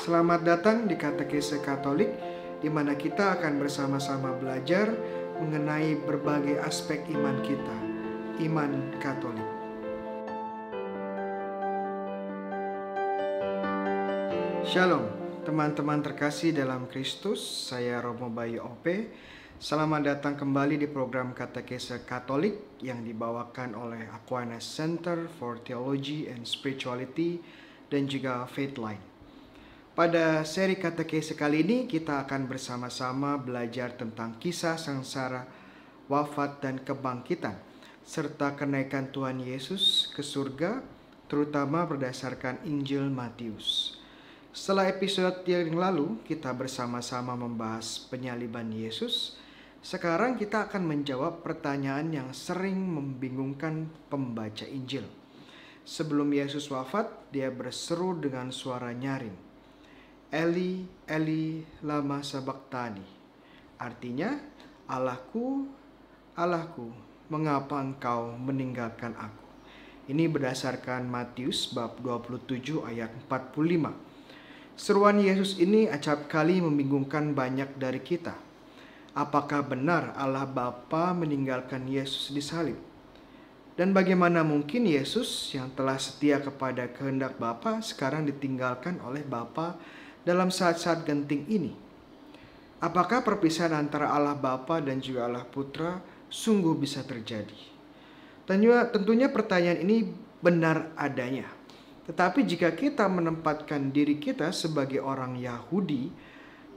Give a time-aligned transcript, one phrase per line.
[0.00, 2.08] Selamat datang di Katekese Katolik,
[2.56, 4.88] di mana kita akan bersama-sama belajar
[5.36, 7.76] mengenai berbagai aspek iman kita,
[8.48, 9.44] iman Katolik.
[14.64, 15.04] Shalom,
[15.44, 17.68] teman-teman terkasih dalam Kristus.
[17.68, 19.12] Saya Romo Bayu Ope.
[19.60, 26.48] Selamat datang kembali di program Katekese Katolik yang dibawakan oleh Aquinas Center for Theology and
[26.48, 27.44] Spirituality
[27.92, 29.09] dan juga Faithline.
[30.00, 35.44] Pada seri katekese kali ini kita akan bersama-sama belajar tentang kisah sengsara,
[36.08, 37.60] wafat dan kebangkitan
[38.00, 40.80] serta kenaikan Tuhan Yesus ke surga
[41.28, 44.00] terutama berdasarkan Injil Matius.
[44.56, 49.36] Setelah episode yang lalu kita bersama-sama membahas penyaliban Yesus,
[49.84, 55.04] sekarang kita akan menjawab pertanyaan yang sering membingungkan pembaca Injil.
[55.84, 59.49] Sebelum Yesus wafat, dia berseru dengan suara nyaring.
[60.30, 63.02] Eli, Eli, lama sabaktani.
[63.82, 64.38] Artinya,
[64.86, 65.66] Allahku,
[66.38, 66.94] Allahku,
[67.26, 69.42] mengapa engkau meninggalkan aku?
[70.06, 73.90] Ini berdasarkan Matius bab 27 ayat 45.
[74.78, 78.38] Seruan Yesus ini acap kali membingungkan banyak dari kita.
[79.18, 82.78] Apakah benar Allah Bapa meninggalkan Yesus di salib?
[83.74, 89.74] Dan bagaimana mungkin Yesus yang telah setia kepada kehendak Bapa sekarang ditinggalkan oleh Bapa
[90.24, 91.72] dalam saat-saat genting ini?
[92.80, 96.00] Apakah perpisahan antara Allah Bapa dan juga Allah Putra
[96.32, 97.56] sungguh bisa terjadi?
[98.48, 100.08] Tentunya, tentunya pertanyaan ini
[100.40, 101.44] benar adanya.
[102.08, 106.08] Tetapi jika kita menempatkan diri kita sebagai orang Yahudi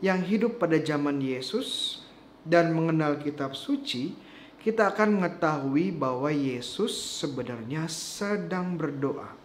[0.03, 1.99] yang hidup pada zaman Yesus
[2.43, 4.11] dan mengenal kitab suci,
[4.59, 9.42] kita akan mengetahui bahwa Yesus sebenarnya sedang berdoa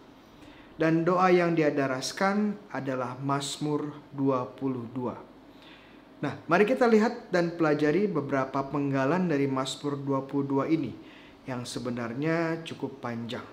[0.79, 6.23] dan doa yang dia daraskan adalah Mazmur 22.
[6.23, 10.95] Nah, mari kita lihat dan pelajari beberapa penggalan dari Mazmur 22 ini
[11.43, 13.43] yang sebenarnya cukup panjang.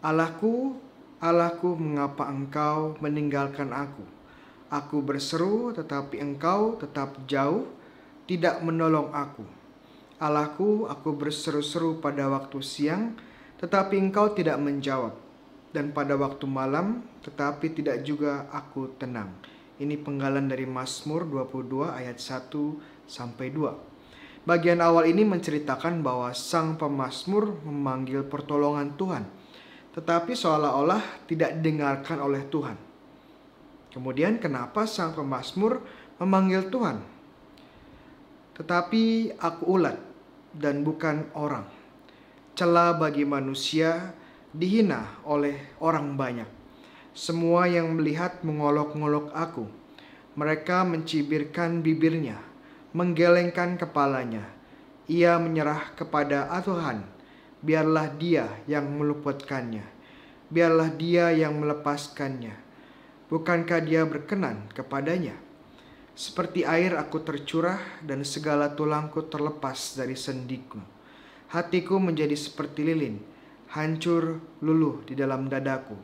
[0.00, 0.80] Allahku,
[1.20, 4.08] Allahku, mengapa engkau meninggalkan aku?
[4.72, 7.68] Aku berseru tetapi engkau tetap jauh,
[8.24, 9.44] tidak menolong aku.
[10.16, 13.20] Allahku, aku berseru-seru pada waktu siang,
[13.60, 15.27] tetapi engkau tidak menjawab
[15.72, 19.32] dan pada waktu malam, tetapi tidak juga aku tenang.
[19.78, 22.50] Ini penggalan dari Mazmur 22 ayat 1
[23.06, 24.48] sampai 2.
[24.48, 29.28] Bagian awal ini menceritakan bahwa sang pemazmur memanggil pertolongan Tuhan,
[29.92, 32.80] tetapi seolah-olah tidak didengarkan oleh Tuhan.
[33.92, 35.84] Kemudian kenapa sang pemazmur
[36.16, 37.04] memanggil Tuhan?
[38.56, 40.00] Tetapi aku ulat
[40.56, 41.68] dan bukan orang.
[42.58, 44.16] Celah bagi manusia
[44.52, 46.48] dihina oleh orang banyak.
[47.12, 49.66] Semua yang melihat mengolok-ngolok aku.
[50.38, 52.38] Mereka mencibirkan bibirnya,
[52.94, 54.46] menggelengkan kepalanya.
[55.10, 57.02] Ia menyerah kepada Tuhan.
[57.58, 59.82] Biarlah dia yang meluputkannya.
[60.46, 62.54] Biarlah dia yang melepaskannya.
[63.28, 65.34] Bukankah dia berkenan kepadanya?
[66.14, 70.78] Seperti air aku tercurah dan segala tulangku terlepas dari sendiku.
[71.50, 73.37] Hatiku menjadi seperti lilin
[73.68, 75.96] hancur luluh di dalam dadaku.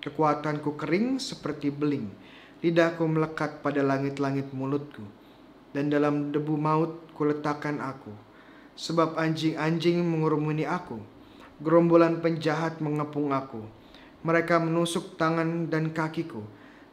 [0.00, 2.08] Kekuatanku kering seperti beling,
[2.64, 5.04] lidahku melekat pada langit-langit mulutku,
[5.76, 8.14] dan dalam debu maut kuletakkan aku.
[8.80, 10.96] Sebab anjing-anjing mengurumuni aku,
[11.60, 13.60] gerombolan penjahat mengepung aku.
[14.24, 16.40] Mereka menusuk tangan dan kakiku,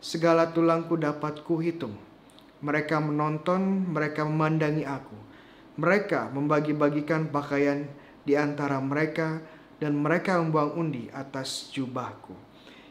[0.03, 1.95] segala tulangku dapat kuhitung.
[2.59, 5.16] Mereka menonton, mereka memandangi aku.
[5.77, 7.88] Mereka membagi-bagikan pakaian
[8.27, 9.39] di antara mereka,
[9.77, 12.33] dan mereka membuang undi atas jubahku.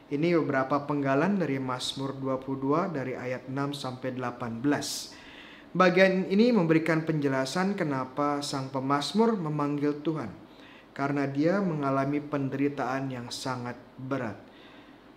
[0.07, 4.63] Ini beberapa penggalan dari Mazmur 22 dari ayat 6 sampai 18.
[5.75, 10.31] Bagian ini memberikan penjelasan kenapa sang pemazmur memanggil Tuhan.
[10.95, 14.41] Karena dia mengalami penderitaan yang sangat berat.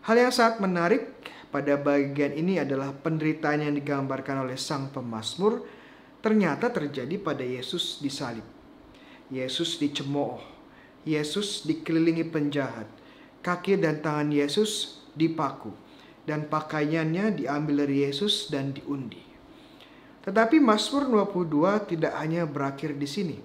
[0.04, 1.16] Hal yang sangat menarik
[1.54, 5.64] pada bagian ini adalah penderitaan yang digambarkan oleh sang pemazmur
[6.20, 8.44] ternyata terjadi pada Yesus di salib.
[9.32, 10.59] Yesus dicemooh,
[11.08, 12.88] Yesus dikelilingi penjahat.
[13.40, 15.72] Kaki dan tangan Yesus dipaku
[16.28, 19.24] dan pakaiannya diambil dari Yesus dan diundi.
[20.22, 23.38] Tetapi Mazmur 22 tidak hanya berakhir di sini.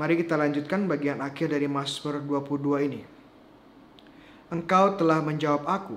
[0.00, 3.02] Mari kita lanjutkan bagian akhir dari Mazmur 22 ini.
[4.50, 5.96] Engkau telah menjawab aku.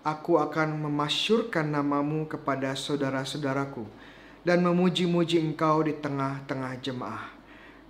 [0.00, 3.84] Aku akan memasyurkan namamu kepada saudara-saudaraku
[4.40, 7.39] dan memuji-muji engkau di tengah-tengah jemaah.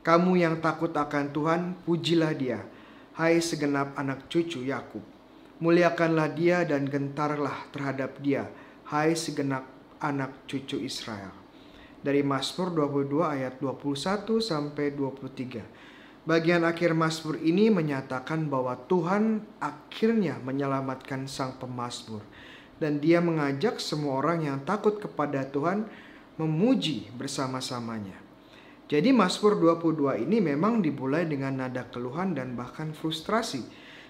[0.01, 2.65] Kamu yang takut akan Tuhan, pujilah dia.
[3.13, 5.05] Hai segenap anak cucu Yakub.
[5.61, 8.49] Muliakanlah dia dan gentarlah terhadap dia,
[8.89, 9.69] hai segenap
[10.01, 11.37] anak cucu Israel.
[12.01, 16.25] Dari Mazmur 22 ayat 21 sampai 23.
[16.25, 22.25] Bagian akhir Mazmur ini menyatakan bahwa Tuhan akhirnya menyelamatkan sang pemazmur
[22.81, 25.85] dan dia mengajak semua orang yang takut kepada Tuhan
[26.41, 28.30] memuji bersama-samanya.
[28.91, 33.63] Jadi Mazmur 22 ini memang dimulai dengan nada keluhan dan bahkan frustrasi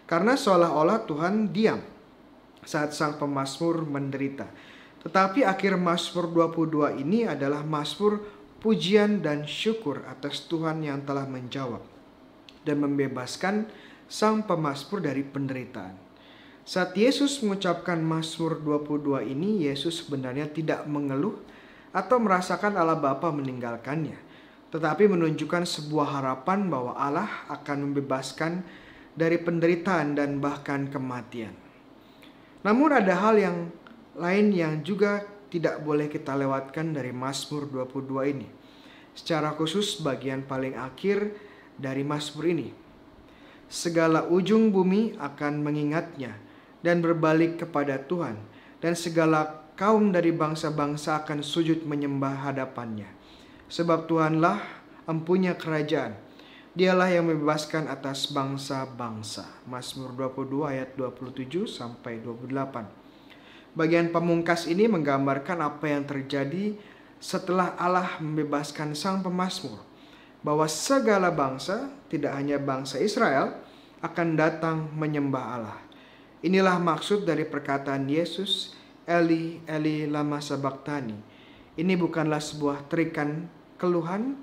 [0.08, 1.84] karena seolah-olah Tuhan diam
[2.64, 4.48] saat sang pemazmur menderita.
[5.04, 8.24] Tetapi akhir Mazmur 22 ini adalah Mazmur
[8.64, 11.84] pujian dan syukur atas Tuhan yang telah menjawab
[12.64, 13.68] dan membebaskan
[14.08, 15.96] sang pemazmur dari penderitaan.
[16.64, 21.40] Saat Yesus mengucapkan Mazmur 22 ini, Yesus sebenarnya tidak mengeluh
[21.90, 24.29] atau merasakan Allah Bapa meninggalkannya,
[24.70, 28.62] tetapi menunjukkan sebuah harapan bahwa Allah akan membebaskan
[29.18, 31.52] dari penderitaan dan bahkan kematian.
[32.62, 33.58] Namun ada hal yang
[34.14, 38.48] lain yang juga tidak boleh kita lewatkan dari Mazmur 22 ini.
[39.10, 41.34] Secara khusus bagian paling akhir
[41.74, 42.70] dari Mazmur ini.
[43.66, 46.38] Segala ujung bumi akan mengingatnya
[46.80, 48.38] dan berbalik kepada Tuhan,
[48.78, 53.19] dan segala kaum dari bangsa-bangsa akan sujud menyembah hadapannya.
[53.70, 54.58] Sebab Tuhanlah
[55.06, 56.18] empunya kerajaan,
[56.74, 59.46] dialah yang membebaskan atas bangsa-bangsa.
[59.70, 62.50] Mazmur 22 ayat 27 sampai 28.
[63.78, 66.74] Bagian pemungkas ini menggambarkan apa yang terjadi
[67.22, 69.78] setelah Allah membebaskan sang pemazmur
[70.42, 73.54] bahwa segala bangsa, tidak hanya bangsa Israel,
[74.02, 75.78] akan datang menyembah Allah.
[76.42, 78.74] Inilah maksud dari perkataan Yesus,
[79.06, 81.14] Eli, Eli lama sabaktani.
[81.76, 84.36] Ini bukanlah sebuah terikan keluhan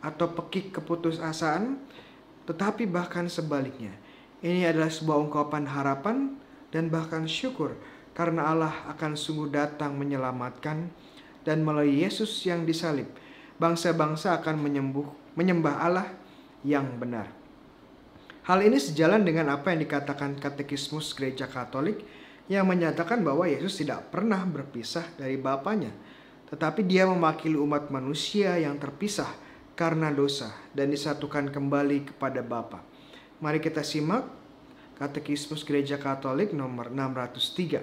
[0.00, 1.76] atau pekik keputusasaan,
[2.48, 3.92] tetapi bahkan sebaliknya.
[4.40, 6.40] Ini adalah sebuah ungkapan harapan
[6.72, 7.76] dan bahkan syukur
[8.16, 10.88] karena Allah akan sungguh datang menyelamatkan
[11.44, 13.08] dan melalui Yesus yang disalib,
[13.60, 15.04] bangsa-bangsa akan menyembuh,
[15.36, 16.08] menyembah Allah
[16.64, 17.28] yang benar.
[18.48, 22.00] Hal ini sejalan dengan apa yang dikatakan katekismus gereja katolik
[22.50, 25.92] yang menyatakan bahwa Yesus tidak pernah berpisah dari Bapaknya,
[26.50, 29.30] tetapi dia mewakili umat manusia yang terpisah
[29.78, 32.82] karena dosa dan disatukan kembali kepada Bapa.
[33.40, 34.26] Mari kita simak
[35.00, 37.80] Katekismus Gereja Katolik nomor 603.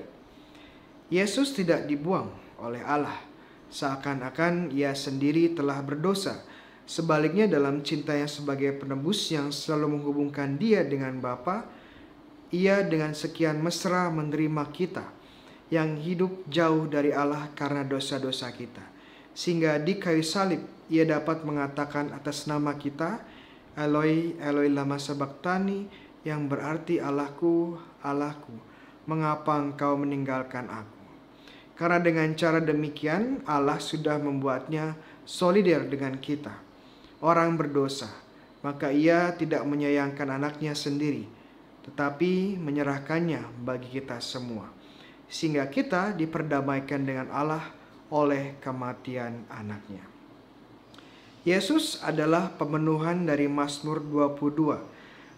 [1.10, 2.30] Yesus tidak dibuang
[2.62, 3.18] oleh Allah,
[3.72, 6.44] seakan-akan ia sendiri telah berdosa
[6.88, 11.68] Sebaliknya dalam cintanya sebagai penebus yang selalu menghubungkan dia dengan Bapa,
[12.48, 15.04] ia dengan sekian mesra menerima kita
[15.68, 18.84] yang hidup jauh dari Allah karena dosa-dosa kita.
[19.36, 23.20] Sehingga di kayu salib ia dapat mengatakan atas nama kita,
[23.78, 25.86] Eloi, Eloi lama sabachthani,
[26.26, 28.56] yang berarti Allahku, Allahku,
[29.06, 30.98] mengapa engkau meninggalkan aku?
[31.78, 36.68] Karena dengan cara demikian Allah sudah membuatnya solider dengan kita
[37.22, 38.10] orang berdosa,
[38.62, 41.26] maka ia tidak menyayangkan anaknya sendiri,
[41.86, 44.70] tetapi menyerahkannya bagi kita semua,
[45.28, 47.64] sehingga kita diperdamaikan dengan Allah
[48.08, 50.04] oleh kematian anaknya.
[51.48, 54.84] Yesus adalah pemenuhan dari Mazmur 22,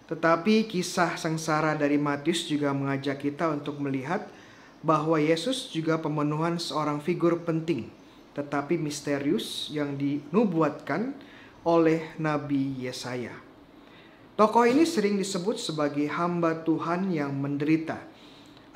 [0.09, 4.25] tetapi kisah sengsara dari Matius juga mengajak kita untuk melihat
[4.81, 7.93] bahwa Yesus juga pemenuhan seorang figur penting,
[8.33, 11.13] tetapi misterius yang dinubuatkan
[11.61, 13.35] oleh Nabi Yesaya.
[14.33, 18.08] Tokoh ini sering disebut sebagai hamba Tuhan yang menderita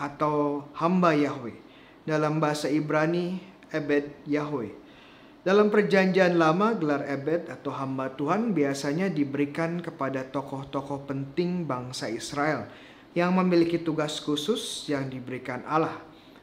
[0.03, 1.55] atau hamba Yahweh.
[2.03, 3.39] Dalam bahasa Ibrani,
[3.71, 4.75] Ebed Yahweh.
[5.47, 12.67] Dalam perjanjian lama, gelar Ebed atau hamba Tuhan biasanya diberikan kepada tokoh-tokoh penting bangsa Israel
[13.15, 15.95] yang memiliki tugas khusus yang diberikan Allah.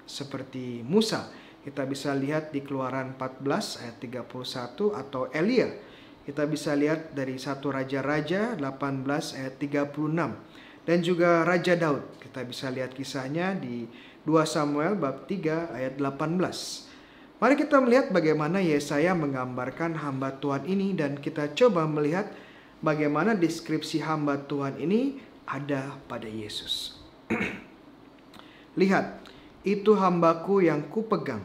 [0.08, 1.28] Seperti Musa,
[1.60, 5.68] kita bisa lihat di keluaran 14 ayat 31 atau Elia
[6.30, 8.62] kita bisa lihat dari satu Raja-Raja 18
[9.40, 10.14] ayat 36
[10.84, 12.20] dan juga Raja Daud.
[12.20, 13.88] Kita bisa lihat kisahnya di
[14.24, 16.38] 2 Samuel bab 3 ayat 18.
[17.40, 22.28] Mari kita melihat bagaimana Yesaya menggambarkan hamba Tuhan ini dan kita coba melihat
[22.84, 27.00] bagaimana deskripsi hamba Tuhan ini ada pada Yesus.
[28.80, 29.24] Lihat,
[29.64, 31.42] itu hambaku yang kupegang,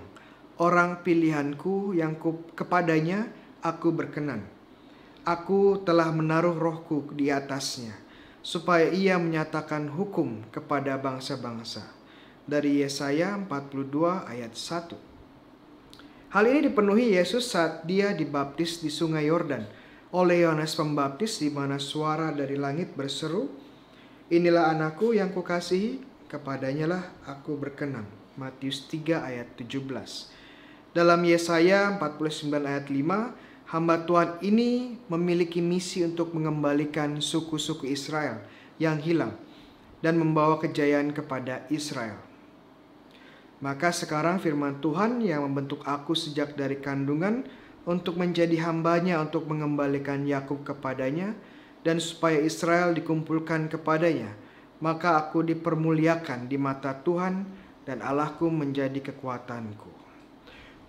[0.60, 3.32] orang pilihanku yang ku, kepadanya
[3.66, 4.46] aku berkenan
[5.26, 7.98] Aku telah menaruh rohku di atasnya,
[8.46, 11.82] supaya ia menyatakan hukum kepada bangsa-bangsa.
[12.46, 13.90] Dari Yesaya 42
[14.30, 14.94] ayat 1.
[16.30, 19.66] Hal ini dipenuhi Yesus saat dia dibaptis di sungai Yordan
[20.14, 23.50] oleh Yohanes Pembaptis di mana suara dari langit berseru,
[24.26, 28.10] Inilah anakku yang kukasihi, kepadanya lah aku berkenan.
[28.42, 29.86] Matius 3 ayat 17.
[30.98, 38.42] Dalam Yesaya 49 ayat 5, hamba Tuhan ini memiliki misi untuk mengembalikan suku-suku Israel
[38.82, 39.34] yang hilang
[40.00, 42.20] dan membawa kejayaan kepada Israel.
[43.64, 47.48] Maka sekarang firman Tuhan yang membentuk aku sejak dari kandungan
[47.88, 51.34] untuk menjadi hambanya untuk mengembalikan Yakub kepadanya
[51.82, 54.46] dan supaya Israel dikumpulkan kepadanya
[54.84, 57.48] maka aku dipermuliakan di mata Tuhan
[57.88, 60.05] dan Allahku menjadi kekuatanku.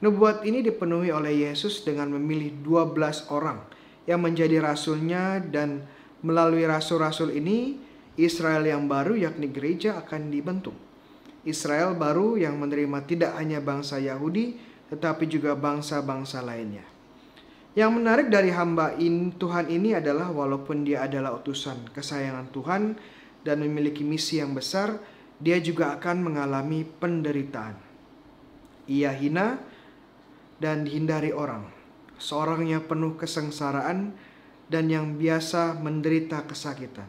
[0.05, 3.65] Nubuat ini dipenuhi oleh Yesus dengan memilih 12 orang
[4.05, 5.85] yang menjadi rasulnya dan
[6.21, 7.81] melalui rasul-rasul ini
[8.21, 10.77] Israel yang baru yakni gereja akan dibentuk.
[11.47, 14.59] Israel baru yang menerima tidak hanya bangsa Yahudi
[14.93, 16.85] tetapi juga bangsa-bangsa lainnya.
[17.77, 22.83] Yang menarik dari hamba in, Tuhan ini adalah walaupun dia adalah utusan kesayangan Tuhan,
[23.47, 24.99] dan memiliki misi yang besar,
[25.39, 27.79] dia juga akan mengalami penderitaan.
[28.91, 29.61] Ia hina
[30.63, 31.69] dan dihindari orang.
[32.17, 34.17] Seorang yang penuh kesengsaraan
[34.67, 37.07] dan yang biasa menderita kesakitan.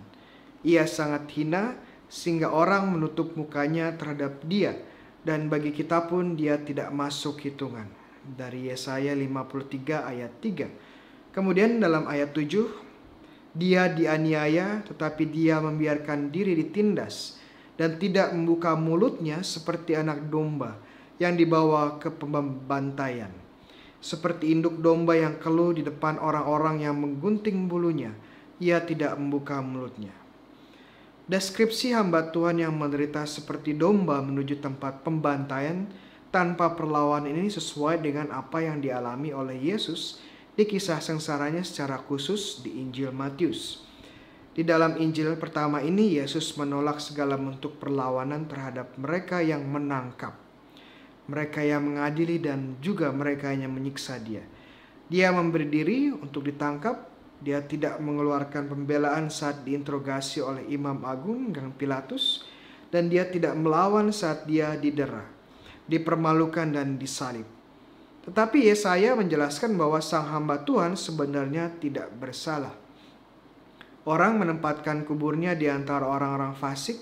[0.68, 1.80] Ia sangat hina
[2.12, 4.76] sehingga orang menutup mukanya terhadap dia
[5.24, 7.88] dan bagi kita pun dia tidak masuk hitungan.
[8.28, 11.32] Dari Yesaya 53 ayat 3.
[11.32, 12.88] Kemudian dalam ayat 7
[13.58, 17.40] dia dianiaya, tetapi dia membiarkan diri ditindas
[17.80, 20.78] dan tidak membuka mulutnya seperti anak domba
[21.18, 23.34] yang dibawa ke pembantaian.
[23.98, 28.14] Seperti induk domba yang keluh di depan orang-orang yang menggunting bulunya,
[28.62, 30.14] ia tidak membuka mulutnya.
[31.28, 35.90] Deskripsi hamba Tuhan yang menderita seperti domba menuju tempat pembantaian
[36.32, 40.24] tanpa perlawanan ini sesuai dengan apa yang dialami oleh Yesus
[40.56, 43.84] di kisah sengsaranya secara khusus di Injil Matius.
[44.56, 50.34] Di dalam Injil pertama ini, Yesus menolak segala bentuk perlawanan terhadap mereka yang menangkap,
[51.28, 54.44] mereka yang mengadili, dan juga mereka yang menyiksa Dia.
[55.08, 57.08] Dia memberi diri untuk ditangkap,
[57.40, 62.44] dia tidak mengeluarkan pembelaan saat diinterogasi oleh Imam Agung Gang Pilatus,
[62.90, 65.28] dan dia tidak melawan saat dia didera,
[65.86, 67.46] dipermalukan, dan disalib.
[68.28, 72.76] Tetapi Yesaya menjelaskan bahwa sang hamba Tuhan sebenarnya tidak bersalah.
[74.04, 77.00] Orang menempatkan kuburnya di antara orang-orang fasik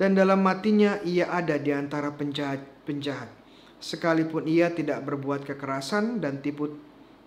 [0.00, 3.43] dan dalam matinya ia ada di antara penjahat-penjahat.
[3.82, 6.76] Sekalipun ia tidak berbuat kekerasan dan tipu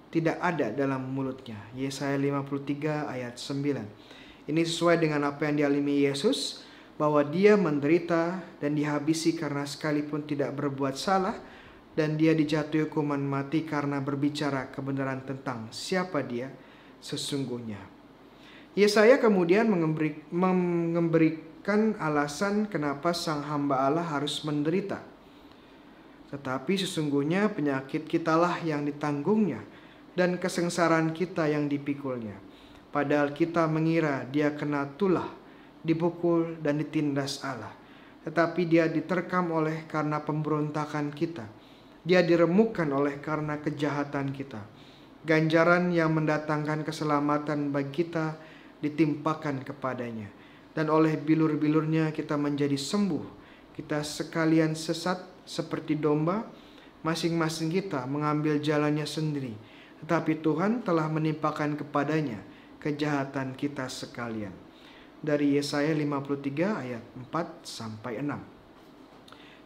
[0.10, 1.60] tidak ada dalam mulutnya.
[1.76, 4.48] Yesaya 53 ayat 9.
[4.48, 6.64] Ini sesuai dengan apa yang dialami Yesus
[6.96, 11.38] bahwa dia menderita dan dihabisi karena sekalipun tidak berbuat salah,
[11.98, 16.54] dan dia dijatuhi hukuman mati karena berbicara kebenaran tentang siapa dia
[17.02, 17.82] sesungguhnya.
[18.78, 19.66] Yesaya kemudian
[20.30, 25.02] memberikan alasan kenapa sang hamba Allah harus menderita.
[26.28, 29.64] Tetapi sesungguhnya penyakit kitalah yang ditanggungnya
[30.14, 32.36] dan kesengsaraan kita yang dipikulnya.
[32.92, 35.28] Padahal kita mengira dia kena tulah,
[35.86, 37.72] dipukul dan ditindas Allah.
[38.28, 41.48] Tetapi dia diterkam oleh karena pemberontakan kita
[42.08, 44.64] dia diremukkan oleh karena kejahatan kita.
[45.28, 48.40] Ganjaran yang mendatangkan keselamatan bagi kita
[48.80, 50.32] ditimpakan kepadanya.
[50.72, 53.36] Dan oleh bilur-bilurnya kita menjadi sembuh.
[53.76, 56.44] Kita sekalian sesat seperti domba,
[57.08, 59.56] masing-masing kita mengambil jalannya sendiri.
[60.04, 62.44] Tetapi Tuhan telah menimpakan kepadanya
[62.84, 64.54] kejahatan kita sekalian.
[65.18, 68.38] Dari Yesaya 53 ayat 4 sampai 6.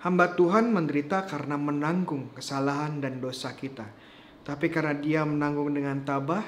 [0.02, 3.86] Hamba Tuhan menderita karena menanggung kesalahan dan dosa kita.
[4.42, 6.42] Tapi karena dia menanggung dengan tabah,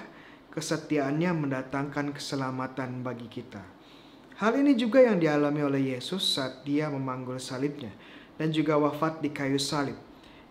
[0.49, 3.61] kesetiaannya mendatangkan keselamatan bagi kita.
[4.41, 7.93] Hal ini juga yang dialami oleh Yesus saat dia memanggul salibnya
[8.37, 9.97] dan juga wafat di kayu salib.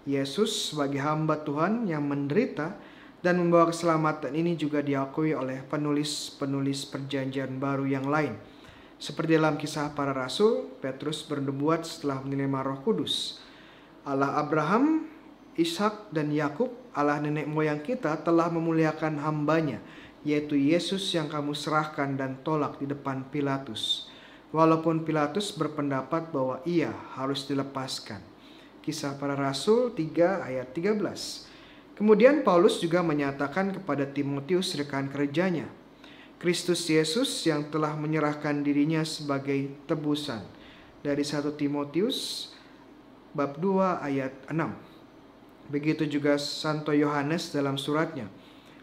[0.02, 2.74] Yesus sebagai hamba Tuhan yang menderita
[3.22, 8.34] dan membawa keselamatan ini juga diakui oleh penulis-penulis perjanjian baru yang lain
[9.02, 13.42] seperti dalam kisah para rasul, Petrus bernubuat setelah menerima Roh Kudus.
[14.06, 15.10] Allah Abraham,
[15.58, 19.82] Ishak dan Yakub, Allah nenek moyang kita telah memuliakan hambanya,
[20.22, 24.06] yaitu Yesus yang kamu serahkan dan tolak di depan Pilatus.
[24.52, 28.20] Walaupun Pilatus berpendapat bahwa ia harus dilepaskan.
[28.84, 31.48] Kisah para Rasul 3 ayat 13.
[31.96, 35.70] Kemudian Paulus juga menyatakan kepada Timotius rekan kerjanya,
[36.42, 40.42] Kristus Yesus yang telah menyerahkan dirinya sebagai tebusan.
[41.00, 42.50] Dari 1 Timotius
[43.32, 45.70] bab 2 ayat 6.
[45.70, 48.26] Begitu juga Santo Yohanes dalam suratnya.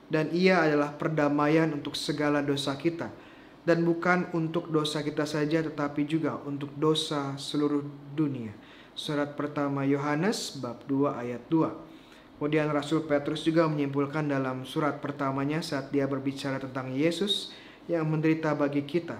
[0.10, 3.12] Dan ia adalah perdamaian untuk segala dosa kita.
[3.68, 7.84] Dan bukan untuk dosa kita saja tetapi juga untuk dosa seluruh
[8.16, 8.56] dunia.
[8.96, 12.40] Surat pertama Yohanes bab 2 ayat 2.
[12.40, 17.52] Kemudian Rasul Petrus juga menyimpulkan dalam surat pertamanya saat dia berbicara tentang Yesus
[17.92, 19.20] yang menderita bagi kita.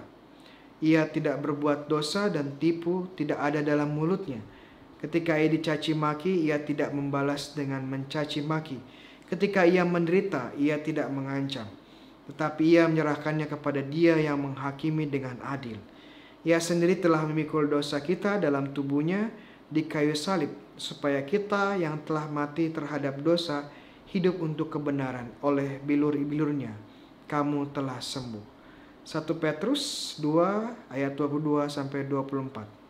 [0.80, 4.40] Ia tidak berbuat dosa dan tipu tidak ada dalam mulutnya.
[5.04, 8.80] Ketika ia dicaci maki, ia tidak membalas dengan mencaci maki.
[9.28, 11.79] Ketika ia menderita, ia tidak mengancam
[12.30, 15.82] tetapi ia menyerahkannya kepada dia yang menghakimi dengan adil.
[16.46, 19.34] Ia sendiri telah memikul dosa kita dalam tubuhnya
[19.66, 23.66] di kayu salib, supaya kita yang telah mati terhadap dosa
[24.08, 26.72] hidup untuk kebenaran oleh bilur-bilurnya.
[27.26, 28.62] Kamu telah sembuh.
[29.02, 32.80] 1 Petrus 2 ayat 22 sampai 24.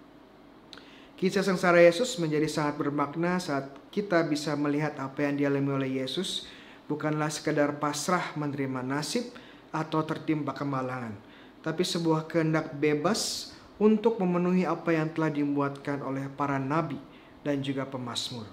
[1.20, 6.48] Kisah sengsara Yesus menjadi sangat bermakna saat kita bisa melihat apa yang dialami oleh Yesus
[6.90, 9.30] bukanlah sekedar pasrah menerima nasib
[9.70, 11.14] atau tertimpa kemalangan,
[11.62, 16.98] tapi sebuah kehendak bebas untuk memenuhi apa yang telah dibuatkan oleh para nabi
[17.46, 18.44] dan juga pemazmur.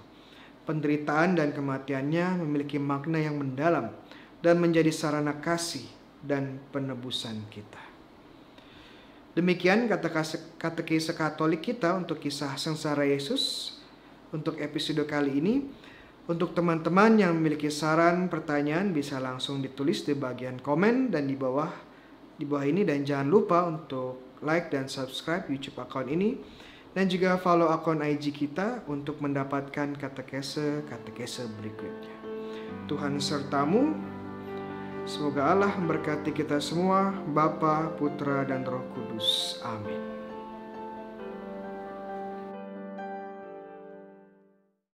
[0.62, 3.90] Penderitaan dan kematiannya memiliki makna yang mendalam
[4.38, 5.82] dan menjadi sarana kasih
[6.22, 7.80] dan penebusan kita.
[9.34, 10.10] Demikian kata
[10.58, 13.74] katekise Katolik kita untuk kisah sengsara Yesus
[14.34, 15.54] untuk episode kali ini.
[16.28, 21.72] Untuk teman-teman yang memiliki saran, pertanyaan bisa langsung ditulis di bagian komen dan di bawah
[22.36, 26.36] di bawah ini dan jangan lupa untuk like dan subscribe YouTube account ini
[26.92, 32.16] dan juga follow akun IG kita untuk mendapatkan katekese-katekese berikutnya.
[32.92, 33.96] Tuhan sertamu.
[35.08, 39.56] Semoga Allah memberkati kita semua, Bapa, Putra, dan Roh Kudus.
[39.64, 40.17] Amin.